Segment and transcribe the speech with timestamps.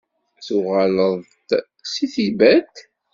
[0.45, 1.49] Tuɣaleḍ-d
[1.91, 2.75] seg Tibet?